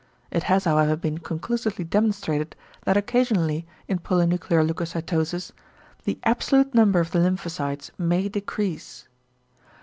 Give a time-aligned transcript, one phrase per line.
[0.31, 2.55] It has however been conclusively demonstrated
[2.85, 5.51] that occasionally in polynuclear leucocytosis,
[6.05, 9.07] the absolute number of the lymphocytes may decrease.